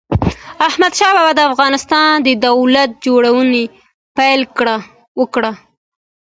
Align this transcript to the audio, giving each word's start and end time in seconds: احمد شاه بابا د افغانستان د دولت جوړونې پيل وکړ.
احمد 0.67 0.93
شاه 0.99 1.11
بابا 1.15 1.31
د 1.35 1.39
افغانستان 1.51 2.11
د 2.21 2.27
دولت 2.45 2.89
جوړونې 3.05 3.63
پيل 4.17 4.41
وکړ. 5.19 5.43